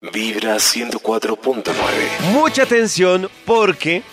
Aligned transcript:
Vibra 0.00 0.54
104.9. 0.58 1.72
Mucha 2.32 2.62
atención 2.62 3.28
porque 3.44 4.04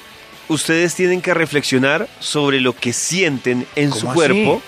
ustedes 0.47 0.95
tienen 0.95 1.21
que 1.21 1.31
reflexionar 1.35 2.07
sobre 2.19 2.59
lo 2.59 2.75
que 2.75 2.91
sienten 2.91 3.67
en 3.75 3.93
su 3.93 4.01
¿Cómo 4.01 4.13
cuerpo 4.15 4.61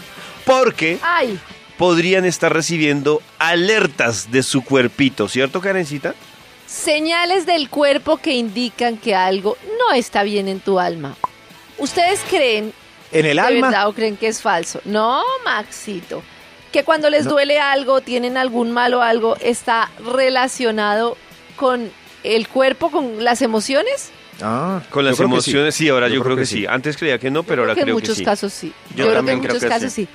porque 0.46 1.00
Ay, 1.02 1.40
podrían 1.76 2.24
estar 2.24 2.54
recibiendo 2.54 3.24
alertas 3.40 4.30
de 4.30 4.44
su 4.44 4.64
cuerpito, 4.64 5.28
¿cierto, 5.28 5.60
Karencita? 5.60 6.14
señales 6.68 7.48
del 7.48 7.70
cuerpo 7.70 8.18
que 8.18 8.34
indican 8.36 8.98
que 8.98 9.16
algo 9.16 9.58
no 9.80 9.96
está 9.96 10.22
bien 10.22 10.48
en 10.48 10.60
tu 10.60 10.80
alma. 10.80 11.16
¿Ustedes 11.80 12.20
creen 12.30 12.74
En 13.12 13.26
el 13.26 13.38
de 13.38 13.42
alma. 13.42 13.68
verdad 13.70 13.88
o 13.88 13.94
creen 13.94 14.18
que 14.18 14.28
es 14.28 14.40
falso? 14.42 14.82
No, 14.86 15.24
Maxito. 15.46 16.22
Que 16.72 16.84
cuando 16.84 17.10
les 17.10 17.26
No. 17.26 17.32
duele 17.32 17.60
algo, 17.60 18.02
tienen 18.02 18.38
algún 18.38 18.72
mal 18.72 18.94
o 18.94 19.02
algo, 19.02 19.38
está 19.38 19.90
relacionado 20.06 21.18
con 21.56 21.92
el 22.24 22.48
cuerpo, 22.48 22.92
con 22.92 23.24
las 23.24 23.42
emociones. 23.42 24.12
Ah, 24.42 24.82
Con 24.92 25.04
las 25.06 25.18
sí. 25.18 25.24
emociones, 25.24 25.74
sí. 25.76 25.90
ahora 25.90 26.10
yo, 26.10 26.22
creo, 26.24 26.36
que, 26.36 26.46
sí. 26.46 26.66
Antes 26.68 26.96
creía 26.98 27.18
que 27.18 27.32
no, 27.32 27.42
pero 27.44 27.64
ahora 27.64 27.74
que 27.74 27.80
en 27.82 27.86
creo 27.86 27.96
muchos 27.96 28.10
que 28.16 28.20
sí. 28.20 28.26
casos 28.26 28.54
sí. 28.54 28.74
Yo 28.96 29.06
Yo, 29.06 29.12
creo 29.12 29.26
que 29.26 29.32
en 29.32 29.42
muchos 29.42 29.60
que 29.64 29.68
casos 29.68 29.92
sí. 29.94 30.08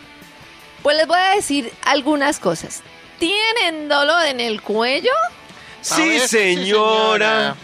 Pues 0.83 0.97
les 0.97 1.07
voy 1.09 1.19
a 1.19 1.35
decir 1.35 1.73
algunas 1.85 2.39
cosas. 2.39 2.83
¿Tienen 3.19 3.89
dolor 3.89 4.25
en 4.27 4.41
el 4.41 4.63
cuello? 4.63 5.11
Sí, 5.81 6.19
señora. 6.21 7.57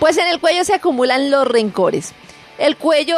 Pues 0.00 0.16
en 0.18 0.26
el 0.28 0.38
cuello 0.40 0.64
se 0.64 0.74
acumulan 0.74 1.30
los 1.30 1.46
rencores. 1.46 2.12
El 2.58 2.76
cuello, 2.76 3.16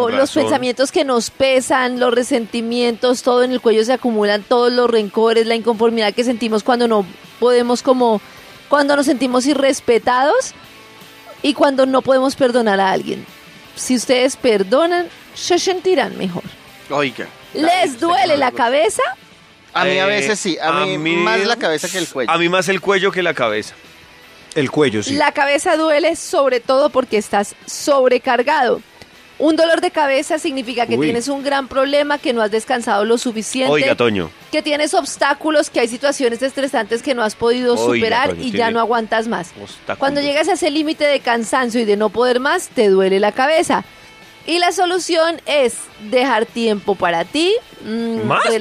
con 0.00 0.16
los 0.16 0.32
pensamientos 0.32 0.90
que 0.90 1.04
nos 1.04 1.28
pesan, 1.30 2.00
los 2.00 2.12
resentimientos, 2.14 3.22
todo 3.22 3.42
en 3.44 3.52
el 3.52 3.60
cuello 3.60 3.84
se 3.84 3.92
acumulan, 3.92 4.42
todos 4.42 4.72
los 4.72 4.88
rencores, 4.90 5.46
la 5.46 5.54
inconformidad 5.54 6.14
que 6.14 6.24
sentimos 6.24 6.62
cuando 6.62 6.88
no 6.88 7.04
podemos 7.38 7.82
como, 7.82 8.20
cuando 8.70 8.96
nos 8.96 9.04
sentimos 9.06 9.44
irrespetados 9.46 10.54
y 11.42 11.52
cuando 11.52 11.84
no 11.84 12.00
podemos 12.00 12.34
perdonar 12.34 12.80
a 12.80 12.90
alguien. 12.92 13.26
Si 13.76 13.94
ustedes 13.94 14.36
perdonan, 14.36 15.06
se 15.34 15.58
sentirán 15.58 16.16
mejor. 16.16 16.42
Oiga. 16.88 17.26
¿Les 17.52 18.00
duele 18.00 18.38
la 18.38 18.52
cabeza? 18.52 19.02
A 19.74 19.84
mí 19.84 19.98
a 19.98 20.04
Eh, 20.04 20.08
veces 20.08 20.38
sí, 20.38 20.56
a 20.62 20.86
mí, 20.86 21.16
más 21.16 21.44
la 21.44 21.56
cabeza 21.56 21.88
que 21.90 21.98
el 21.98 22.08
cuello. 22.08 22.30
A 22.30 22.38
mí 22.38 22.48
más 22.48 22.68
el 22.70 22.80
cuello 22.80 23.12
que 23.12 23.22
la 23.22 23.34
cabeza. 23.34 23.74
El 24.54 24.70
cuello, 24.70 25.02
sí. 25.02 25.14
La 25.14 25.32
cabeza 25.32 25.76
duele 25.76 26.16
sobre 26.16 26.60
todo 26.60 26.90
porque 26.90 27.16
estás 27.18 27.54
sobrecargado. 27.66 28.80
Un 29.38 29.56
dolor 29.56 29.80
de 29.80 29.90
cabeza 29.90 30.38
significa 30.38 30.86
que 30.86 30.96
Uy. 30.96 31.06
tienes 31.06 31.26
un 31.26 31.42
gran 31.42 31.66
problema, 31.66 32.18
que 32.18 32.32
no 32.32 32.42
has 32.42 32.50
descansado 32.50 33.04
lo 33.04 33.18
suficiente, 33.18 33.72
Oiga, 33.72 33.96
Toño. 33.96 34.30
que 34.52 34.62
tienes 34.62 34.94
obstáculos, 34.94 35.68
que 35.68 35.80
hay 35.80 35.88
situaciones 35.88 36.42
estresantes 36.42 37.02
que 37.02 37.14
no 37.14 37.22
has 37.24 37.34
podido 37.34 37.74
Oiga, 37.74 37.84
superar 37.94 38.28
Toño, 38.30 38.42
y 38.42 38.52
ya 38.52 38.70
no 38.70 38.78
aguantas 38.78 39.26
más. 39.26 39.48
obstáculos. 39.60 39.98
Cuando 39.98 40.20
llegas 40.20 40.48
a 40.48 40.52
ese 40.52 40.70
límite 40.70 41.04
de 41.04 41.18
cansancio 41.20 41.80
y 41.80 41.84
de 41.84 41.96
no 41.96 42.10
poder 42.10 42.38
más, 42.38 42.68
te 42.68 42.88
duele 42.88 43.18
la 43.18 43.32
cabeza. 43.32 43.84
Y 44.46 44.58
la 44.58 44.70
solución 44.70 45.40
es 45.46 45.74
dejar 46.10 46.46
tiempo 46.46 46.94
para 46.94 47.24
ti, 47.24 47.52
mm, 47.84 48.26
¿Más, 48.26 48.44
Toño? 48.44 48.58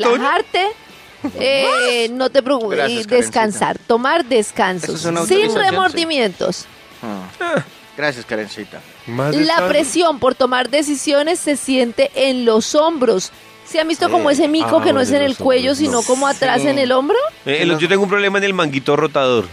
Eh, 1.40 2.10
no 2.12 2.30
te 2.30 2.42
preocupes, 2.44 2.78
Gracias, 2.78 3.04
y 3.06 3.08
descansar, 3.08 3.78
tomar 3.80 4.26
descansos, 4.26 4.90
Eso 4.96 4.98
es 4.98 5.06
una 5.06 5.26
sin 5.26 5.50
sí. 5.52 5.58
remordimientos. 5.58 6.66
Ah. 7.04 7.64
Gracias, 7.98 8.26
Karencita. 8.26 8.80
La 9.08 9.68
presión 9.68 10.20
por 10.20 10.34
tomar 10.36 10.70
decisiones 10.70 11.40
se 11.40 11.56
siente 11.58 12.10
en 12.16 12.46
los 12.46 12.74
hombros. 12.76 13.32
¿Se 13.68 13.80
han 13.80 13.88
visto 13.88 14.10
como 14.10 14.30
ese 14.30 14.48
mico 14.50 14.80
Ah, 14.80 14.84
que 14.84 14.92
no 14.92 15.00
es 15.02 15.10
en 15.12 15.20
de 15.20 15.26
el 15.26 15.38
cuello, 15.38 15.72
hombros, 15.72 15.78
sino 15.78 15.92
no. 15.94 16.04
como 16.04 16.28
atrás 16.28 16.62
Sí. 16.62 16.68
en 16.68 16.78
el 16.80 16.92
hombro? 16.92 17.16
Eh, 17.46 17.66
yo 17.80 17.88
tengo 17.88 18.04
un 18.04 18.10
problema 18.10 18.38
en 18.38 18.44
el 18.44 18.54
manguito 18.54 18.96
rotador. 18.98 19.46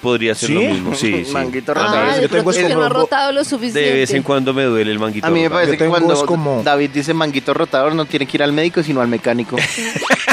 Podría 0.00 0.34
ser 0.34 0.48
¿Sí? 0.48 0.54
lo 0.54 0.60
mismo. 0.60 0.94
Sí, 0.94 1.24
sí. 1.26 1.32
Manguito 1.32 1.74
rotador. 1.74 1.98
Ah, 2.10 2.16
de 2.16 2.22
yo 2.22 2.28
tengo 2.30 2.50
es 2.52 2.56
es 2.58 2.66
que 2.66 2.74
no 2.74 2.84
ha 2.84 2.88
rotado 2.88 3.32
lo 3.32 3.40
de 3.40 3.44
suficiente. 3.44 3.92
vez 3.92 4.10
en 4.14 4.22
cuando 4.22 4.54
me 4.54 4.64
duele 4.64 4.90
el 4.92 4.98
manguito 4.98 5.26
A 5.26 5.30
mí 5.30 5.40
me 5.40 5.48
rotador. 5.48 5.62
parece 5.64 5.72
que 5.78 5.84
tengo 5.84 5.90
cuando 5.98 6.26
como- 6.26 6.62
David 6.62 6.90
dice 6.90 7.12
manguito 7.12 7.52
rotador 7.54 7.94
no 7.94 8.04
tiene 8.06 8.26
que 8.26 8.36
ir 8.36 8.42
al 8.42 8.52
médico 8.52 8.82
sino 8.82 9.00
al 9.02 9.08
mecánico. 9.08 9.56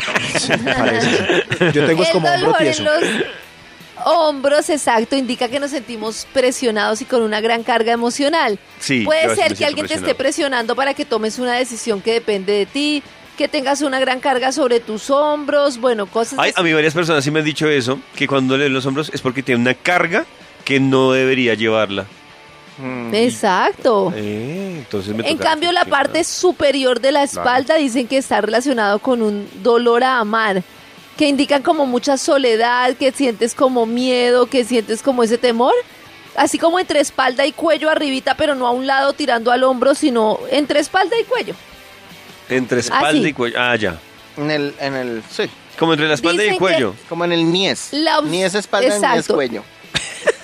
Yo 1.74 1.86
tengo 1.86 2.04
es 2.04 2.10
el 2.10 2.14
como 2.14 2.28
hombro 2.28 2.46
dolor 2.52 2.58
tieso. 2.58 2.82
en 2.82 2.86
los 2.86 3.26
hombros, 4.06 4.70
exacto, 4.70 5.16
indica 5.16 5.48
que 5.48 5.60
nos 5.60 5.72
sentimos 5.72 6.28
presionados 6.34 7.02
y 7.02 7.06
con 7.06 7.22
una 7.22 7.40
gran 7.42 7.64
carga 7.64 7.94
emocional. 7.94 8.60
Sí, 8.80 8.98
yo 9.00 9.04
a 9.04 9.06
Puede 9.06 9.22
veces 9.28 9.36
ser 9.38 9.44
me 9.44 9.50
que 9.50 9.56
siento 9.56 9.68
alguien 9.70 9.88
te 9.88 9.94
esté 9.94 10.16
presionado. 10.16 10.18
presionando 10.18 10.76
para 10.76 10.94
que 10.94 11.06
tomes 11.06 11.40
una 11.40 11.54
decisión 11.54 12.02
que 12.02 12.14
depende 12.14 12.52
de 12.54 12.66
ti, 12.66 13.04
que 13.38 13.48
tengas 13.48 13.82
una 13.82 14.00
gran 14.00 14.20
carga 14.20 14.52
sobre 14.52 14.80
tus 14.80 15.10
hombros, 15.10 15.78
bueno, 15.80 16.06
cosas 16.06 16.38
Ay, 16.40 16.52
así. 16.52 16.60
a 16.60 16.64
mí 16.64 16.74
varias 16.74 16.94
personas 16.94 17.24
sí 17.24 17.32
me 17.32 17.40
han 17.40 17.46
dicho 17.46 17.68
eso, 17.70 18.00
que 18.16 18.28
cuando 18.28 18.58
le 18.58 18.68
los 18.70 18.86
hombros 18.86 19.10
es 19.14 19.22
porque 19.22 19.42
tiene 19.42 19.62
una 19.62 19.74
carga 19.74 20.26
que 20.66 20.80
no 20.80 21.12
debería 21.14 21.54
llevarla. 21.54 22.06
Mm. 22.78 23.14
Exacto. 23.14 24.12
Eh, 24.16 24.63
entonces 24.80 25.14
me 25.16 25.30
En 25.30 25.38
cambio, 25.38 25.72
la 25.72 25.86
parte 25.86 26.24
superior 26.24 27.00
de 27.00 27.12
la 27.12 27.24
espalda 27.24 27.76
dicen 27.76 28.08
que 28.08 28.18
está 28.18 28.42
relacionado 28.42 29.00
con 29.00 29.22
un 29.22 29.48
dolor 29.64 30.04
a 30.04 30.20
amar, 30.20 30.64
que 31.18 31.28
indican 31.28 31.62
como 31.62 31.86
mucha 31.86 32.18
soledad, 32.18 32.96
que 32.96 33.12
sientes 33.12 33.54
como 33.56 33.86
miedo, 33.86 34.48
que 34.48 34.64
sientes 34.66 35.02
como 35.02 35.24
ese 35.24 35.38
temor. 35.38 35.74
Así 36.36 36.58
como 36.58 36.80
entre 36.80 37.00
espalda 37.00 37.46
y 37.46 37.52
cuello 37.52 37.90
arribita, 37.92 38.36
pero 38.36 38.56
no 38.56 38.66
a 38.66 38.72
un 38.72 38.88
lado 38.88 39.14
tirando 39.14 39.52
al 39.52 39.64
hombro, 39.64 39.94
sino 39.94 40.40
entre 40.50 40.80
espalda 40.80 41.16
y 41.20 41.24
cuello. 41.26 41.54
Entre 42.50 42.80
espalda 42.80 43.28
y 43.28 43.34
cuello. 43.34 43.56
Ah, 43.60 43.76
ya. 43.76 44.00
En 44.38 44.50
el, 44.50 44.74
en 44.80 44.96
el, 44.96 45.24
sí, 45.30 45.44
Como 45.78 45.94
entre 45.94 46.08
la 46.08 46.16
espalda 46.16 46.44
y 46.44 46.50
el 46.50 46.58
cuello. 46.58 46.96
como 47.08 47.24
en 47.26 47.34
el 47.34 47.52
niés. 47.52 47.90
La 47.92 48.20
Niés 48.22 48.56
espalda, 48.56 48.90
niés 48.90 49.04
Exacto. 49.04 49.36
cuello. 49.36 49.64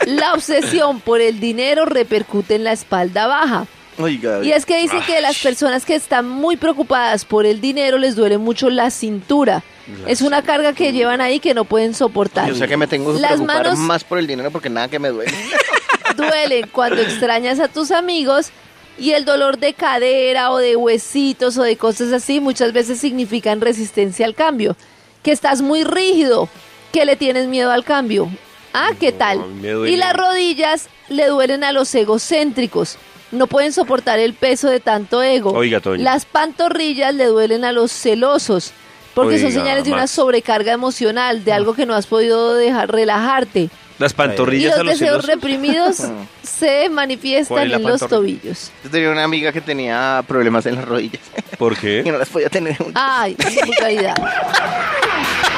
La 0.06 0.34
obsesión 0.34 1.02
por 1.02 1.22
el 1.22 1.40
dinero 1.40 1.86
repercute 1.86 2.56
en 2.56 2.64
la 2.64 2.72
espalda 2.72 3.26
baja. 3.28 3.66
Oiga. 4.00 4.44
Y 4.44 4.52
es 4.52 4.66
que 4.66 4.78
dicen 4.78 5.02
que 5.06 5.20
las 5.22 5.38
personas 5.40 5.86
que 5.86 5.96
están 5.96 6.28
muy 6.28 6.56
preocupadas 6.58 7.26
por 7.26 7.46
el 7.46 7.60
dinero 7.62 7.98
les 7.98 8.16
duele 8.16 8.38
mucho 8.38 8.70
la 8.70 8.90
cintura. 8.92 9.64
Es 10.08 10.22
una 10.22 10.42
carga 10.44 10.74
que 10.74 10.92
llevan 10.94 11.20
ahí 11.20 11.40
que 11.40 11.54
no 11.54 11.66
pueden 11.66 11.94
soportar. 11.94 12.52
o 12.52 12.56
sea 12.56 12.68
que 12.68 12.78
me 12.78 12.88
tengo 12.88 13.14
que 13.14 13.20
Las 13.20 13.32
preocupar 13.34 13.64
manos- 13.64 13.80
más 13.80 14.04
por 14.04 14.20
el 14.20 14.28
dinero 14.28 14.52
porque 14.52 14.70
nada 14.70 14.88
que 14.88 15.00
me 15.00 15.10
duele. 15.10 15.32
duelen 16.16 16.70
cuando 16.72 17.02
extrañas 17.02 17.60
a 17.60 17.68
tus 17.68 17.92
amigos 17.92 18.50
y 18.98 19.12
el 19.12 19.26
dolor 19.26 19.58
de 19.58 19.74
cadera 19.74 20.52
o 20.52 20.58
de 20.58 20.76
huesitos 20.76 21.58
o 21.58 21.64
de 21.64 21.78
cosas 21.78 22.12
así 22.14 22.40
muchas 22.40 22.74
veces 22.74 23.00
significan 23.00 23.62
resistencia 23.62 24.26
al 24.26 24.36
cambio. 24.36 24.76
Que 25.24 25.32
estás 25.32 25.62
muy 25.62 25.84
rígido, 25.84 26.50
que 26.92 27.06
le 27.06 27.16
tienes 27.16 27.48
miedo 27.48 27.72
al 27.72 27.84
cambio. 27.84 28.30
Ah, 28.74 28.92
¿qué 29.00 29.12
No, 29.12 29.18
tal? 29.18 29.88
Y 29.90 29.96
las 29.98 30.14
rodillas 30.16 30.88
le 31.08 31.26
duelen 31.28 31.64
a 31.64 31.72
los 31.72 31.94
egocéntricos. 31.96 32.98
No 33.32 33.48
pueden 33.48 33.72
soportar 33.74 34.20
el 34.20 34.34
peso 34.34 34.70
de 34.70 34.80
tanto 34.80 35.22
ego. 35.22 35.52
Oiga, 35.52 35.80
Toño. 35.80 36.04
Las 36.04 36.26
pantorrillas 36.26 37.14
le 37.14 37.26
duelen 37.26 37.64
a 37.66 37.72
los 37.72 37.92
celosos. 37.92 38.72
Porque 39.14 39.38
son 39.38 39.48
Oiga, 39.48 39.60
señales 39.60 39.84
de 39.86 39.92
una 39.92 40.02
Max. 40.04 40.12
sobrecarga 40.12 40.72
emocional, 40.72 41.44
de 41.44 41.52
algo 41.52 41.74
que 41.74 41.86
no 41.86 41.94
has 41.94 42.06
podido 42.08 42.54
dejar 42.54 42.92
relajarte. 42.92 43.70
Las 43.98 44.14
Y 44.14 44.16
pantorrillas 44.16 44.74
a 44.76 44.78
los 44.78 44.86
los 44.86 45.00
deseos 45.00 45.22
celosos. 45.26 45.26
reprimidos 45.42 45.96
se 46.44 46.68
¿Cuál 46.86 46.92
manifiestan 46.92 47.72
en 47.72 47.84
los 47.84 48.08
tobillos. 48.08 48.72
Yo 48.84 48.90
tenía 48.90 49.10
una 49.12 49.24
amiga 49.26 49.52
que 49.52 49.60
tenía 49.62 50.24
problemas 50.26 50.66
en 50.68 50.76
las 50.76 50.86
rodillas 50.86 51.20
¿Por 51.58 51.74
y 51.78 51.78
qué? 51.78 52.04
no 52.06 52.18
las 52.18 52.30
podía 52.30 52.50
tener. 52.50 52.78
Ay, 52.94 53.36
qué 53.36 53.60
vulgaridad. 53.66 54.16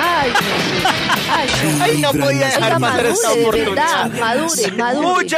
Ay, 0.03 0.31
no. 0.31 1.33
Ay, 1.33 1.49
no. 1.77 1.83
Ay, 1.83 1.97
no 1.99 2.11
podía 2.11 2.25
Oiga, 2.27 2.45
dejar 2.47 2.79
pasar 2.79 3.05
esta 3.05 3.27
madure, 3.29 3.35
de 3.35 3.43
oportunidad. 3.67 4.09
verdad, 4.09 4.19
madure, 4.19 4.71
madure. 4.71 5.07
Mucha 5.07 5.37